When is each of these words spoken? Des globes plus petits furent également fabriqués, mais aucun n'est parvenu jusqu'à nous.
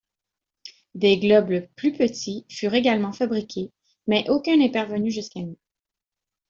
Des 0.95 1.19
globes 1.19 1.67
plus 1.75 1.93
petits 1.93 2.43
furent 2.49 2.73
également 2.73 3.13
fabriqués, 3.13 3.69
mais 4.07 4.27
aucun 4.31 4.57
n'est 4.57 4.71
parvenu 4.71 5.11
jusqu'à 5.11 5.41
nous. 5.41 5.59